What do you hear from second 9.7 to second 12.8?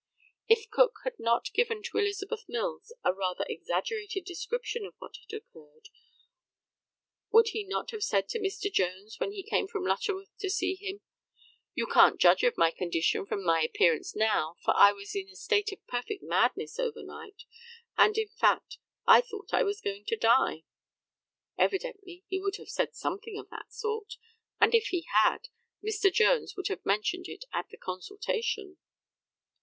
Lutterworth to see him, "You can't judge of my